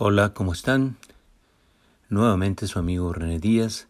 [0.00, 0.96] Hola, ¿cómo están?
[2.08, 3.88] Nuevamente su amigo René Díaz,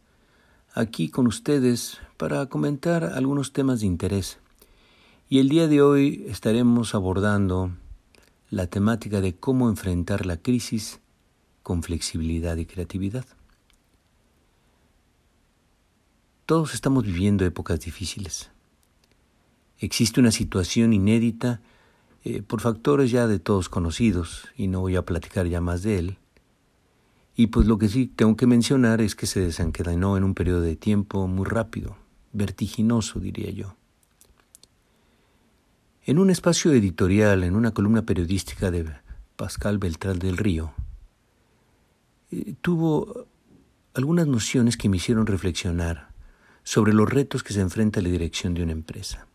[0.73, 4.39] aquí con ustedes para comentar algunos temas de interés.
[5.29, 7.73] Y el día de hoy estaremos abordando
[8.49, 11.01] la temática de cómo enfrentar la crisis
[11.63, 13.27] con flexibilidad y creatividad.
[16.47, 18.51] Todos estamos viviendo épocas difíciles.
[19.79, 21.61] Existe una situación inédita
[22.25, 25.99] eh, por factores ya de todos conocidos, y no voy a platicar ya más de
[25.99, 26.19] él.
[27.37, 30.61] Y pues lo que sí tengo que mencionar es que se desencadenó en un periodo
[30.61, 31.97] de tiempo muy rápido,
[32.33, 33.77] vertiginoso diría yo.
[36.05, 38.87] En un espacio editorial, en una columna periodística de
[39.37, 40.73] Pascal Beltrán del Río,
[42.33, 43.27] eh, tuvo
[43.95, 46.09] algunas nociones que me hicieron reflexionar
[46.65, 49.28] sobre los retos que se enfrenta la dirección de una empresa.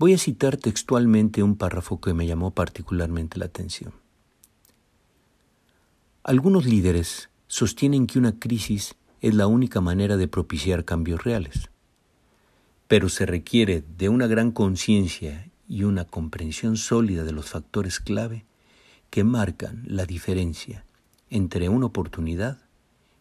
[0.00, 3.92] Voy a citar textualmente un párrafo que me llamó particularmente la atención.
[6.22, 11.68] Algunos líderes sostienen que una crisis es la única manera de propiciar cambios reales,
[12.88, 18.46] pero se requiere de una gran conciencia y una comprensión sólida de los factores clave
[19.10, 20.86] que marcan la diferencia
[21.28, 22.56] entre una oportunidad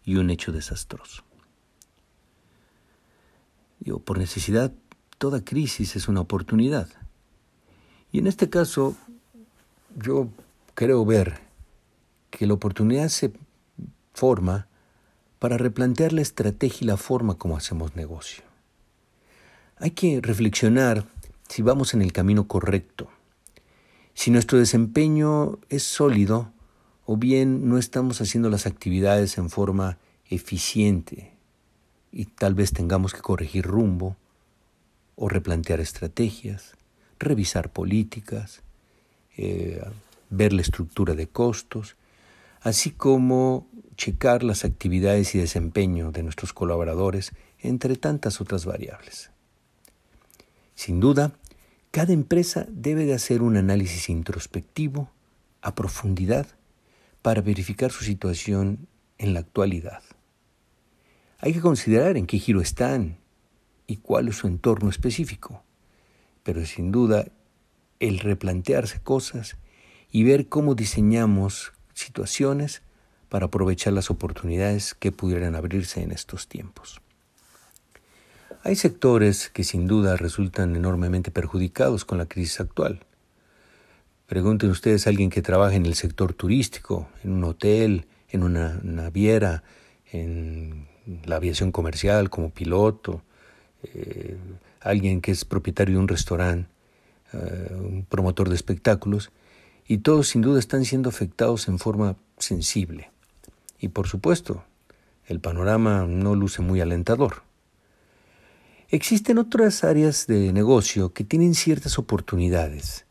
[0.05, 1.23] y un hecho desastroso.
[3.81, 4.71] Yo, por necesidad
[5.19, 6.87] toda crisis es una oportunidad.
[8.11, 8.95] Y en este caso,
[9.95, 10.29] yo
[10.73, 11.39] creo ver
[12.31, 13.31] que la oportunidad se
[14.13, 14.67] forma
[15.37, 18.43] para replantear la estrategia y la forma como hacemos negocio.
[19.77, 21.05] Hay que reflexionar
[21.47, 23.09] si vamos en el camino correcto,
[24.13, 26.51] si nuestro desempeño es sólido
[27.05, 29.97] o bien no estamos haciendo las actividades en forma
[30.29, 31.33] eficiente
[32.11, 34.15] y tal vez tengamos que corregir rumbo
[35.21, 36.77] o replantear estrategias,
[37.19, 38.61] revisar políticas,
[39.35, 39.83] eh,
[40.30, 41.97] ver la estructura de costos,
[42.61, 49.29] así como checar las actividades y desempeño de nuestros colaboradores, entre tantas otras variables.
[50.73, 51.33] Sin duda,
[51.91, 55.11] cada empresa debe de hacer un análisis introspectivo
[55.61, 56.47] a profundidad
[57.21, 58.87] para verificar su situación
[59.17, 60.02] en la actualidad.
[61.39, 63.17] Hay que considerar en qué giro están,
[63.89, 65.64] y cuál es su entorno específico.
[66.44, 67.26] Pero sin duda,
[68.00, 69.58] el replantearse cosas
[70.11, 72.83] y ver cómo diseñamos situaciones
[73.30, 77.02] para aprovechar las oportunidades que pudieran abrirse en estos tiempos.
[78.64, 83.06] Hay sectores que sin duda resultan enormemente perjudicados con la crisis actual.
[84.27, 88.80] Pregunten ustedes a alguien que trabaja en el sector turístico, en un hotel, en una
[88.83, 89.64] naviera,
[90.11, 90.88] en
[91.26, 93.23] la aviación comercial como piloto,
[93.83, 94.37] eh,
[94.81, 96.69] alguien que es propietario de un restaurante,
[97.33, 99.31] eh, un promotor de espectáculos,
[99.87, 103.11] y todos sin duda están siendo afectados en forma sensible.
[103.79, 104.63] Y por supuesto,
[105.25, 107.43] el panorama no luce muy alentador.
[108.89, 113.05] Existen otras áreas de negocio que tienen ciertas oportunidades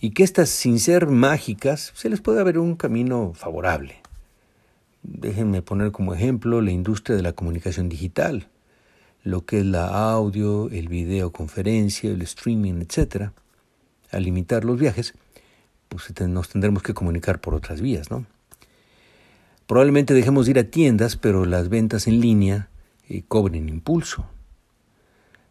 [0.00, 3.96] y que estas, sin ser mágicas, se les puede haber un camino favorable.
[5.02, 8.48] Déjenme poner como ejemplo la industria de la comunicación digital
[9.22, 13.30] lo que es la audio, el videoconferencia, el streaming, etc.,
[14.10, 15.14] al limitar los viajes,
[15.88, 18.26] pues nos tendremos que comunicar por otras vías, ¿no?
[19.66, 22.68] Probablemente dejemos de ir a tiendas, pero las ventas en línea
[23.08, 24.26] eh, cobren impulso.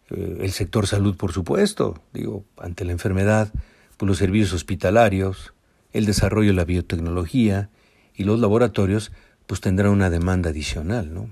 [0.10, 3.54] Eh, el sector salud, por supuesto, digo, ante la enfermedad,
[3.98, 5.54] pues los servicios hospitalarios,
[5.94, 7.70] el desarrollo de la biotecnología
[8.14, 9.12] y los laboratorios,
[9.48, 11.30] pues tendrán una demanda adicional, ¿no?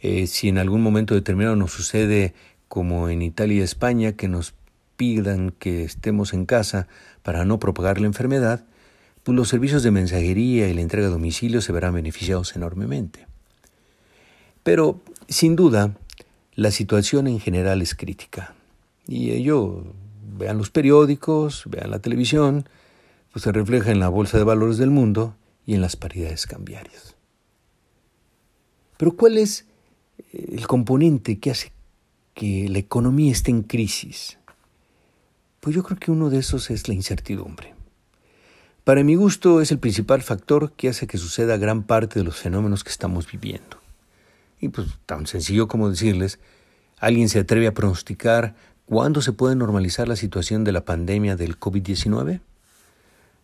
[0.00, 2.34] Eh, si en algún momento determinado nos sucede
[2.68, 4.54] como en Italia y España, que nos
[4.96, 6.88] pidan que estemos en casa
[7.22, 8.64] para no propagar la enfermedad,
[9.22, 13.26] pues los servicios de mensajería y la entrega a domicilio se verán beneficiados enormemente.
[14.62, 15.96] Pero, sin duda,
[16.54, 18.54] la situación en general es crítica.
[19.06, 19.84] Y ello,
[20.38, 22.68] vean los periódicos, vean la televisión,
[23.32, 25.36] pues se refleja en la bolsa de valores del mundo
[25.66, 27.16] y en las paridades cambiarias.
[28.96, 29.66] Pero ¿cuál es
[30.32, 31.72] el componente que hace
[32.34, 34.38] que la economía esté en crisis?
[35.60, 37.74] Pues yo creo que uno de esos es la incertidumbre.
[38.84, 42.36] Para mi gusto es el principal factor que hace que suceda gran parte de los
[42.36, 43.78] fenómenos que estamos viviendo.
[44.60, 46.38] Y pues tan sencillo como decirles,
[46.98, 48.54] ¿alguien se atreve a pronosticar
[48.84, 52.40] cuándo se puede normalizar la situación de la pandemia del COVID-19?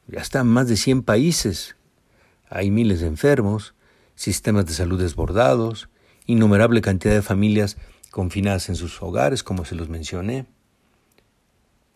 [0.07, 1.77] Ya están más de 100 países,
[2.49, 3.75] hay miles de enfermos,
[4.15, 5.89] sistemas de salud desbordados,
[6.27, 7.77] innumerable cantidad de familias
[8.11, 10.47] confinadas en sus hogares, como se los mencioné,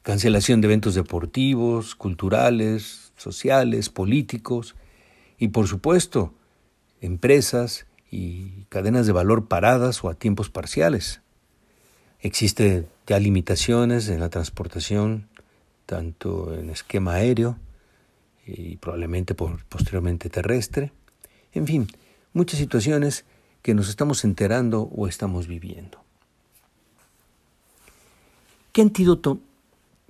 [0.02, 4.76] cancelación de eventos deportivos, culturales, sociales, políticos,
[5.38, 6.32] y por supuesto
[7.00, 11.20] empresas y cadenas de valor paradas o a tiempos parciales.
[12.20, 15.29] Existen ya limitaciones en la transportación,
[15.84, 17.58] tanto en esquema aéreo
[18.46, 20.93] y probablemente posteriormente terrestre.
[21.52, 21.88] En fin,
[22.32, 23.25] muchas situaciones
[23.66, 25.98] que nos estamos enterando o estamos viviendo.
[28.70, 29.40] ¿Qué antídoto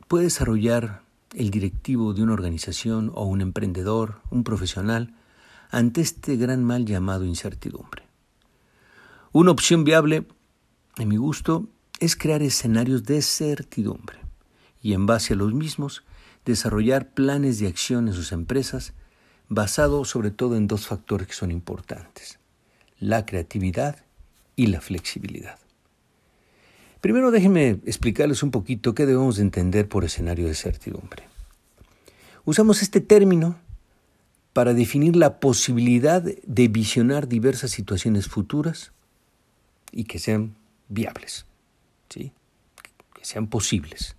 [0.09, 1.01] puede desarrollar
[1.33, 5.15] el directivo de una organización o un emprendedor, un profesional,
[5.71, 8.03] ante este gran mal llamado incertidumbre?
[9.33, 10.27] Una opción viable,
[10.99, 11.67] en mi gusto,
[11.99, 14.19] es crear escenarios de certidumbre
[14.83, 16.05] y en base a los mismos
[16.45, 18.93] desarrollar planes de acción en sus empresas
[19.49, 22.39] basados sobre todo en dos factores que son importantes,
[22.99, 24.05] la creatividad
[24.57, 25.59] y la flexibilidad.
[27.01, 31.25] Primero déjenme explicarles un poquito qué debemos de entender por escenario de certidumbre.
[32.45, 33.59] Usamos este término
[34.53, 38.93] para definir la posibilidad de visionar diversas situaciones futuras
[39.93, 40.55] y que sean
[40.89, 41.45] viables,
[42.09, 42.33] ¿sí?
[43.15, 44.17] que sean posibles.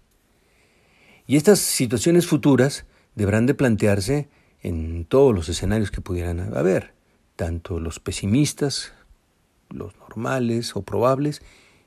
[1.26, 2.86] Y estas situaciones futuras
[3.16, 4.30] deberán de plantearse
[4.62, 6.94] en todos los escenarios que pudieran haber,
[7.38, 8.92] tanto los pesimistas,
[9.70, 11.42] los normales o probables,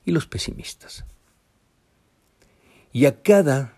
[0.06, 1.04] y los pesimistas.
[2.92, 3.74] Y a cada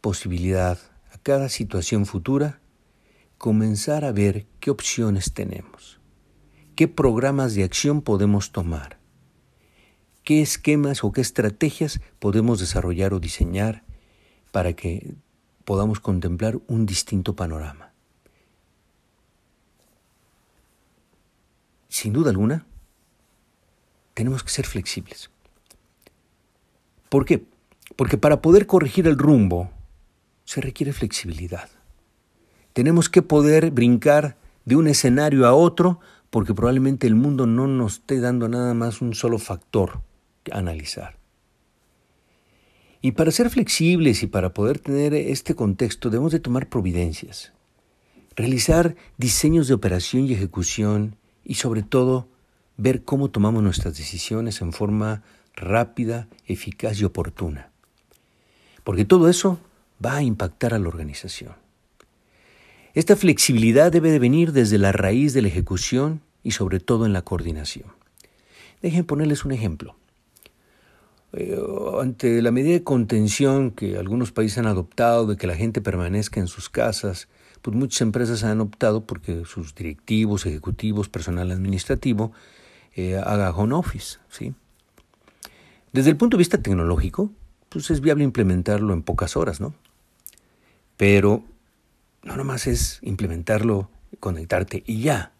[0.00, 0.78] posibilidad,
[1.12, 2.60] a cada situación futura,
[3.38, 6.00] comenzar a ver qué opciones tenemos,
[6.74, 8.98] qué programas de acción podemos tomar,
[10.24, 13.84] qué esquemas o qué estrategias podemos desarrollar o diseñar
[14.50, 15.14] para que
[15.64, 17.91] podamos contemplar un distinto panorama.
[21.92, 22.64] Sin duda alguna,
[24.14, 25.30] tenemos que ser flexibles.
[27.10, 27.44] ¿Por qué?
[27.96, 29.70] Porque para poder corregir el rumbo
[30.46, 31.68] se requiere flexibilidad.
[32.72, 36.00] Tenemos que poder brincar de un escenario a otro
[36.30, 40.00] porque probablemente el mundo no nos esté dando nada más un solo factor
[40.44, 41.18] que analizar.
[43.02, 47.52] Y para ser flexibles y para poder tener este contexto debemos de tomar providencias,
[48.34, 52.28] realizar diseños de operación y ejecución y sobre todo
[52.76, 55.22] ver cómo tomamos nuestras decisiones en forma
[55.54, 57.70] rápida, eficaz y oportuna.
[58.84, 59.58] Porque todo eso
[60.04, 61.54] va a impactar a la organización.
[62.94, 67.12] Esta flexibilidad debe de venir desde la raíz de la ejecución y sobre todo en
[67.12, 67.86] la coordinación.
[68.82, 69.96] Dejen ponerles un ejemplo.
[71.32, 71.58] Eh,
[72.00, 76.40] ante la medida de contención que algunos países han adoptado de que la gente permanezca
[76.40, 77.28] en sus casas,
[77.62, 82.32] pues muchas empresas han optado porque sus directivos, ejecutivos, personal administrativo
[82.94, 84.18] eh, haga home office.
[84.28, 84.52] ¿sí?
[85.92, 87.30] Desde el punto de vista tecnológico,
[87.68, 89.74] pues es viable implementarlo en pocas horas, ¿no?
[90.96, 91.44] Pero
[92.22, 93.88] no nomás es implementarlo,
[94.20, 95.32] conectarte y ya.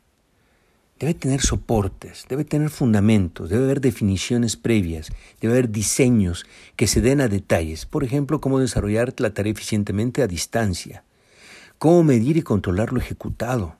[0.99, 5.11] Debe tener soportes, debe tener fundamentos, debe haber definiciones previas,
[5.41, 6.47] debe haber diseños
[6.77, 7.87] que se den a detalles.
[7.87, 11.03] Por ejemplo, cómo desarrollar la tarea eficientemente a distancia,
[11.83, 13.75] cómo medir y controlar lo ejecutado,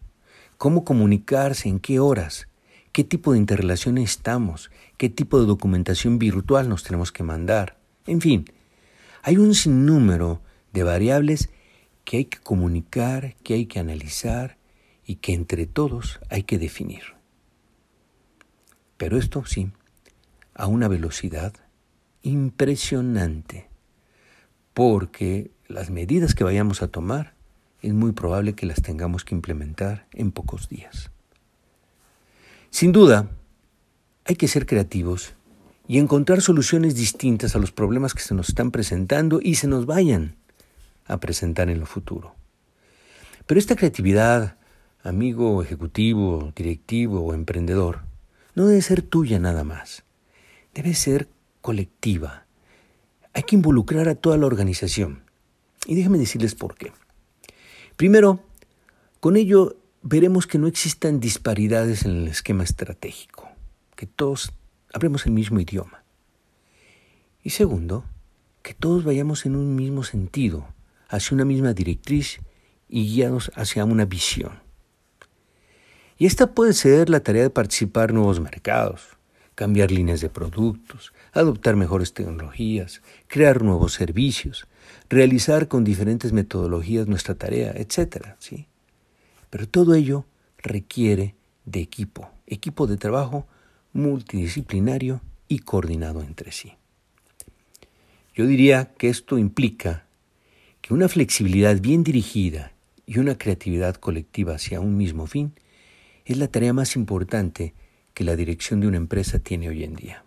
[0.59, 2.49] cómo comunicarse, en qué horas,
[2.91, 7.79] qué tipo de interrelación estamos, qué tipo de documentación virtual nos tenemos que mandar.
[8.09, 8.47] En fin,
[9.23, 11.49] hay un sinnúmero de variables
[12.05, 14.59] que hay que comunicar, que hay que analizar
[15.07, 17.05] y que entre todos hay que definir.
[18.97, 19.71] Pero esto sí,
[20.55, 21.55] a una velocidad
[22.23, 23.69] impresionante,
[24.75, 27.41] porque las medidas que vayamos a tomar
[27.83, 31.11] es muy probable que las tengamos que implementar en pocos días.
[32.71, 33.29] Sin duda,
[34.25, 35.35] hay que ser creativos
[35.89, 39.85] y encontrar soluciones distintas a los problemas que se nos están presentando y se nos
[39.85, 40.37] vayan
[41.07, 42.35] a presentar en lo futuro.
[43.47, 44.57] Pero esta creatividad,
[45.03, 48.03] amigo ejecutivo, directivo o emprendedor,
[48.55, 50.05] no debe ser tuya nada más.
[50.73, 51.29] Debe ser
[51.61, 52.47] colectiva.
[53.35, 55.25] Hay que involucrar a toda la organización.
[55.87, 56.93] Y déjenme decirles por qué.
[58.03, 58.41] Primero,
[59.21, 63.49] con ello veremos que no existan disparidades en el esquema estratégico,
[63.95, 64.53] que todos
[64.93, 66.03] hablemos el mismo idioma.
[67.45, 68.05] Y segundo,
[68.63, 70.67] que todos vayamos en un mismo sentido,
[71.09, 72.41] hacia una misma directriz
[72.89, 74.59] y guiados hacia una visión.
[76.19, 79.17] Y esta puede ser la tarea de participar en nuevos mercados,
[79.55, 84.67] cambiar líneas de productos, adoptar mejores tecnologías, crear nuevos servicios,
[85.09, 88.35] realizar con diferentes metodologías nuestra tarea, etc.
[88.39, 88.67] ¿sí?
[89.51, 90.25] Pero todo ello
[90.59, 91.35] requiere
[91.65, 93.47] de equipo, equipo de trabajo
[93.93, 96.73] multidisciplinario y coordinado entre sí.
[98.35, 100.07] Yo diría que esto implica
[100.81, 102.73] que una flexibilidad bien dirigida
[103.07, 105.53] y una creatividad colectiva hacia un mismo fin
[106.25, 107.75] es la tarea más importante
[108.15, 110.25] que la dirección de una empresa tiene hoy en día.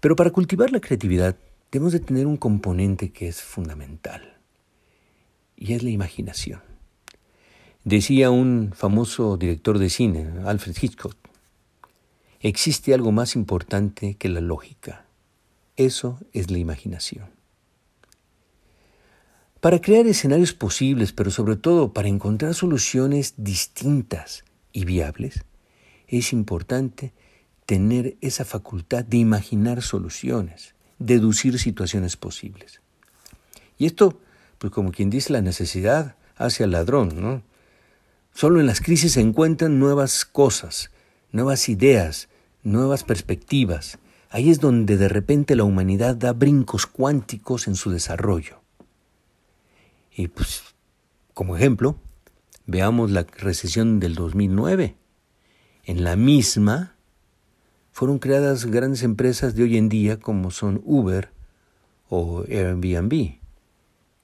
[0.00, 1.36] Pero para cultivar la creatividad
[1.70, 4.36] debemos de tener un componente que es fundamental
[5.56, 6.60] y es la imaginación.
[7.84, 11.16] Decía un famoso director de cine, Alfred Hitchcock,
[12.40, 15.06] existe algo más importante que la lógica.
[15.76, 17.30] Eso es la imaginación.
[19.60, 25.44] Para crear escenarios posibles, pero sobre todo para encontrar soluciones distintas y viables,
[26.08, 27.12] es importante
[27.66, 32.80] tener esa facultad de imaginar soluciones, deducir situaciones posibles.
[33.76, 34.20] Y esto,
[34.58, 37.42] pues como quien dice, la necesidad hace al ladrón, ¿no?
[38.32, 40.90] Solo en las crisis se encuentran nuevas cosas,
[41.32, 42.28] nuevas ideas,
[42.62, 43.98] nuevas perspectivas.
[44.30, 48.60] Ahí es donde de repente la humanidad da brincos cuánticos en su desarrollo.
[50.14, 50.62] Y pues,
[51.34, 51.96] como ejemplo,
[52.66, 54.94] veamos la recesión del 2009.
[55.84, 56.94] En la misma
[58.00, 61.28] fueron creadas grandes empresas de hoy en día como son Uber
[62.08, 63.34] o Airbnb,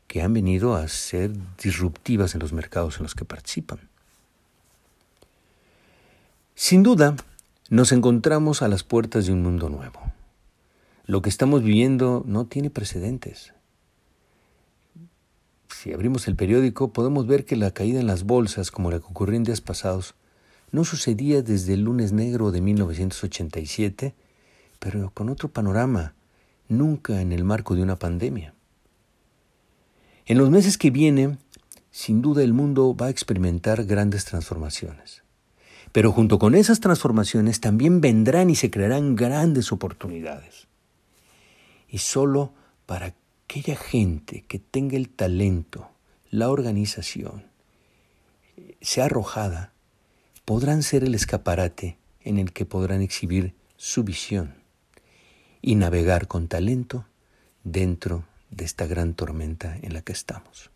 [0.07, 3.79] que han venido a ser disruptivas en los mercados en los que participan.
[6.55, 7.17] Sin duda,
[7.69, 10.01] nos encontramos a las puertas de un mundo nuevo.
[11.05, 13.53] Lo que estamos viviendo no tiene precedentes.
[15.69, 19.05] Si abrimos el periódico podemos ver que la caída en las bolsas, como la que
[19.05, 20.15] ocurrió en días pasados,
[20.71, 24.15] no sucedía desde el lunes negro de 1987,
[24.79, 26.15] pero con otro panorama,
[26.69, 28.55] nunca en el marco de una pandemia.
[30.27, 31.39] En los meses que vienen,
[31.91, 35.23] sin duda el mundo va a experimentar grandes transformaciones.
[35.93, 40.67] Pero junto con esas transformaciones también vendrán y se crearán grandes oportunidades.
[41.89, 42.53] Y solo
[42.85, 45.89] para aquella gente que tenga el talento,
[46.31, 47.45] la organización,
[48.81, 49.73] sea arrojada,
[50.47, 54.55] podrán ser el escaparate en el que podrán exhibir su visión
[55.61, 57.05] y navegar con talento
[57.65, 60.71] dentro de esta gran tormenta en la que estamos.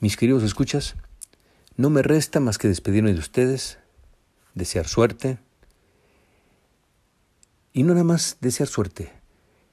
[0.00, 0.96] Mis queridos escuchas,
[1.78, 3.78] no me resta más que despedirme de ustedes,
[4.54, 5.38] desear suerte,
[7.72, 9.12] y no nada más desear suerte,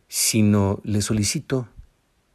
[0.07, 1.67] sino les solicito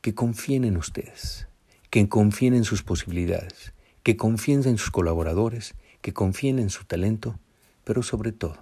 [0.03, 1.47] que confíen en ustedes,
[1.89, 3.73] que confíen en sus posibilidades,
[4.05, 7.41] que confíen en sus colaboradores, que confíen en su talento,
[7.83, 8.59] pero sobre todo,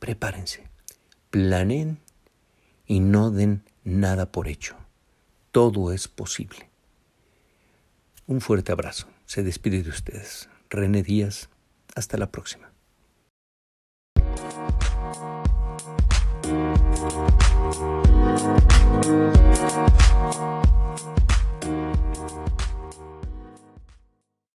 [0.00, 0.64] prepárense,
[1.30, 1.98] planeen
[2.86, 4.74] y no den nada por hecho.
[5.52, 6.70] Todo es posible.
[8.26, 9.06] Un fuerte abrazo.
[9.26, 10.48] Se despide de ustedes.
[10.70, 11.50] René Díaz.
[11.94, 12.72] Hasta la próxima.